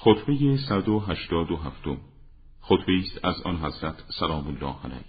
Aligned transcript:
خطبه 0.00 0.56
187 0.56 1.82
خطبه 2.60 2.92
است 2.98 3.24
از 3.24 3.42
آن 3.42 3.56
حضرت 3.56 4.04
سلام 4.20 4.46
الله 4.46 4.74
علیه. 4.84 5.04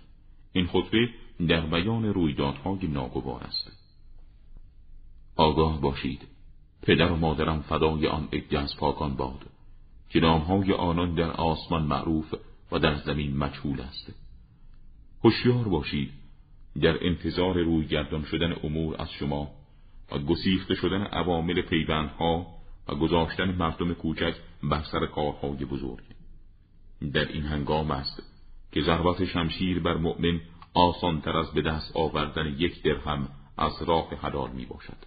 این 0.53 0.67
خطبه 0.67 1.09
در 1.47 1.61
بیان 1.61 2.05
رویدادهای 2.05 2.87
ناگوار 2.87 3.43
است. 3.43 3.71
آگاه 5.35 5.81
باشید. 5.81 6.27
پدر 6.81 7.11
و 7.11 7.15
مادرم 7.15 7.61
فدای 7.61 8.07
آن 8.07 8.29
عده 8.33 8.59
از 8.59 8.77
پاکان 8.77 9.15
باد 9.15 9.45
که 10.09 10.19
نامهای 10.19 10.73
آنان 10.73 11.15
در 11.15 11.31
آسمان 11.31 11.83
معروف 11.83 12.33
و 12.71 12.79
در 12.79 12.95
زمین 12.95 13.37
مجهول 13.37 13.81
است. 13.81 14.13
هوشیار 15.23 15.67
باشید. 15.67 16.11
در 16.81 17.07
انتظار 17.07 17.63
روی 17.63 17.87
گردان 17.87 18.23
شدن 18.23 18.55
امور 18.63 19.01
از 19.01 19.11
شما 19.11 19.51
و 20.11 20.19
گسیخته 20.19 20.75
شدن 20.75 21.01
عوامل 21.01 21.61
پیوندها 21.61 22.58
و 22.89 22.95
گذاشتن 22.95 23.55
مردم 23.55 23.93
کوچک 23.93 24.35
بر 24.63 24.83
سر 24.91 25.05
کارهای 25.05 25.65
بزرگ. 25.65 26.03
در 27.13 27.25
این 27.25 27.43
هنگام 27.43 27.91
است 27.91 28.23
که 28.71 28.81
ضربت 28.81 29.25
شمشیر 29.25 29.79
بر 29.79 29.97
مؤمن 29.97 30.41
آسان 30.73 31.21
تر 31.21 31.37
از 31.37 31.51
به 31.53 31.61
دست 31.61 31.95
آوردن 31.95 32.55
یک 32.57 32.83
درهم 32.83 33.29
از 33.57 33.83
راه 33.83 34.15
حلال 34.15 34.51
می 34.51 34.65
باشد 34.65 34.97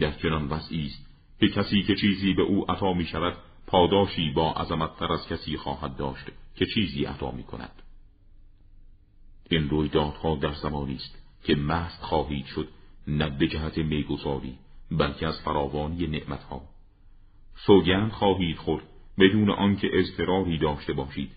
در 0.00 0.12
چنان 0.12 0.48
وضعی 0.48 0.86
است 0.86 1.06
که 1.40 1.48
کسی 1.48 1.82
که 1.82 1.94
چیزی 1.96 2.32
به 2.32 2.42
او 2.42 2.70
عطا 2.70 2.92
می 2.92 3.04
شود 3.04 3.36
پاداشی 3.66 4.30
با 4.30 4.52
عظمت 4.52 4.96
تر 4.96 5.12
از 5.12 5.28
کسی 5.28 5.56
خواهد 5.56 5.96
داشت 5.96 6.26
که 6.56 6.66
چیزی 6.66 7.04
عطا 7.04 7.30
می 7.30 7.42
کند 7.42 7.82
این 9.50 9.68
رویدادها 9.68 10.36
در 10.36 10.54
زمانی 10.54 10.94
است 10.94 11.18
که 11.44 11.54
مست 11.54 12.02
خواهید 12.02 12.46
شد 12.46 12.68
نه 13.06 13.28
به 13.38 13.48
جهت 13.48 13.78
می‌گذاری 13.78 14.58
بلکه 14.98 15.26
از 15.26 15.40
فراوانی 15.40 16.06
نعمتها. 16.06 16.62
سوگند 17.66 18.10
خواهید 18.10 18.56
خورد 18.56 18.84
بدون 19.18 19.50
آنکه 19.50 19.90
اضطراری 19.92 20.58
داشته 20.58 20.92
باشید 20.92 21.30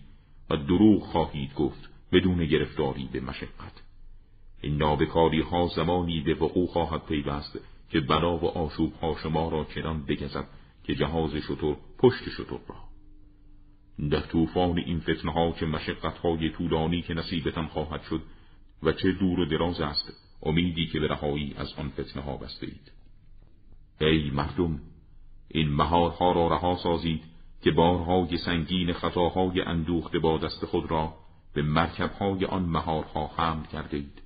و 0.50 0.56
دروغ 0.56 1.02
خواهید 1.02 1.54
گفت 1.54 1.90
بدون 2.12 2.44
گرفتاری 2.44 3.08
به 3.12 3.20
مشقت. 3.20 3.82
این 4.60 4.76
نابکاری 4.76 5.40
ها 5.40 5.70
زمانی 5.76 6.20
به 6.20 6.34
وقوع 6.34 6.66
خواهد 6.66 7.06
پیوست 7.06 7.58
که 7.90 8.00
بلا 8.00 8.36
و 8.38 8.44
آشوب 8.44 8.92
ها 8.92 9.16
شما 9.22 9.48
را 9.48 9.64
چنان 9.74 10.04
بگزد 10.04 10.48
که 10.84 10.94
جهاز 10.94 11.34
شطور 11.34 11.76
پشت 11.98 12.28
شطور 12.28 12.60
را. 12.68 12.76
در 14.08 14.20
طوفان 14.20 14.78
این 14.78 15.00
فتنه 15.00 15.32
ها 15.32 15.52
که 15.52 15.66
مشقت 15.66 16.18
های 16.18 16.50
طولانی 16.50 17.02
که 17.02 17.14
نصیبتان 17.14 17.66
خواهد 17.66 18.02
شد 18.02 18.22
و 18.82 18.92
چه 18.92 19.12
دور 19.12 19.40
و 19.40 19.44
دراز 19.44 19.80
است 19.80 20.12
امیدی 20.42 20.86
که 20.86 21.00
به 21.00 21.08
رهایی 21.08 21.54
از 21.56 21.72
آن 21.78 21.88
فتنه 21.88 22.22
ها 22.22 22.36
بسته 22.36 22.66
اید. 22.66 22.92
ای 24.00 24.30
مردم 24.30 24.80
این 25.48 25.68
مهارها 25.68 26.32
را 26.32 26.48
رها 26.48 26.76
سازید 26.76 27.22
که 27.62 27.70
بارهای 27.70 28.36
سنگین 28.36 28.92
خطاهای 28.92 29.60
اندوخته 29.60 30.18
با 30.18 30.38
دست 30.38 30.64
خود 30.64 30.90
را 30.90 31.14
به 31.54 31.62
مرکبهای 31.62 32.44
آن 32.44 32.62
مهارها 32.62 33.30
حمل 33.36 33.64
کرده 33.66 33.96
اید 33.96 34.22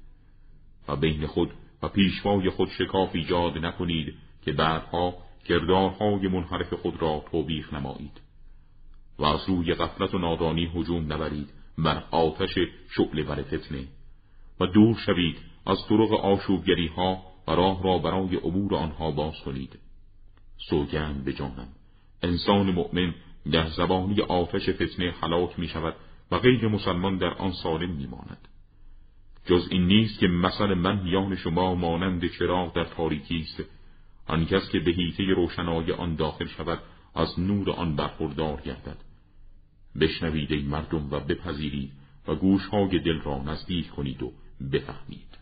و 0.89 0.97
بین 0.97 1.27
خود 1.27 1.51
و 1.83 1.89
پیشوای 1.89 2.51
خود 2.51 2.69
شکاف 2.69 3.11
ایجاد 3.15 3.59
نکنید 3.59 4.15
که 4.45 4.53
بعدها 4.53 5.15
کردارهای 5.45 6.29
منحرف 6.29 6.73
خود 6.73 7.03
را 7.03 7.25
توبیخ 7.31 7.75
نمایید 7.75 8.21
و 9.19 9.25
از 9.25 9.49
روی 9.49 9.75
غفلت 9.75 10.15
و 10.15 10.19
نادانی 10.19 10.71
هجوم 10.75 11.13
نبرید 11.13 11.49
بر 11.79 12.05
آتش 12.11 12.55
شعله 12.97 13.23
بر 13.23 13.43
فتنه 13.43 13.85
و 14.61 14.67
دور 14.67 14.97
شوید 15.07 15.37
از 15.67 15.79
طرق 15.89 16.13
آشوبگری 16.13 16.87
ها 16.87 17.23
راه 17.55 17.83
را 17.83 17.99
برای 17.99 18.37
امور 18.37 18.75
آنها 18.75 19.11
باز 19.11 19.35
کنید. 19.45 19.79
سوگند 20.57 21.25
به 21.25 21.33
جانم. 21.33 21.69
انسان 22.23 22.71
مؤمن 22.71 23.15
در 23.53 23.69
زبانی 23.69 24.21
آتش 24.21 24.71
فتنه 24.71 25.15
حلاک 25.21 25.59
می 25.59 25.69
شود 25.69 25.95
و 26.31 26.39
غیر 26.39 26.69
مسلمان 26.69 27.19
در 27.19 27.35
آن 27.35 27.53
سالم 27.53 27.91
می 27.91 28.07
ماند. 28.07 28.49
جز 29.47 29.69
این 29.71 29.87
نیست 29.87 30.19
که 30.19 30.29
مثل 30.29 30.75
من 30.75 31.03
میان 31.03 31.37
شما 31.37 31.75
مانند 31.75 32.31
چراغ 32.31 32.75
در 32.75 32.85
تاریکی 32.85 33.41
است. 33.41 33.63
آن 34.27 34.47
کس 34.47 34.71
که 34.71 34.81
به 34.81 34.91
هیته 34.91 35.23
روشنای 35.23 35.93
آن 35.93 36.15
داخل 36.15 36.47
شود 36.47 36.79
از 37.15 37.41
نور 37.41 37.71
آن 37.71 37.97
برخوردار 37.97 38.61
گردد. 38.61 38.97
بشنوید 40.01 40.53
این 40.53 40.67
مردم 40.67 41.11
و 41.11 41.21
بپذیرید 41.21 41.93
و 42.29 42.35
گوشهای 42.35 42.99
دل 42.99 43.21
را 43.21 43.43
نزدیک 43.43 43.91
کنید 43.91 44.23
و 44.23 44.33
بفهمید. 44.73 45.40